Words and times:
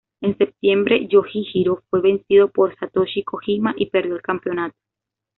En 0.21 0.35
septiembre, 0.35 1.05
Yoshihiro 1.09 1.83
fue 1.87 2.01
vencido 2.01 2.49
por 2.49 2.75
Satoshi 2.79 3.21
Kojima 3.23 3.75
y 3.77 3.91
perdió 3.91 4.15
el 4.15 4.23
campeonato. 4.23 4.73